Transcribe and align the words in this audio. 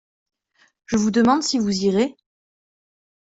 Je 0.87 0.97
vous 0.97 1.11
demande 1.11 1.43
si 1.43 1.59
vous 1.59 1.69
irez? 1.83 2.17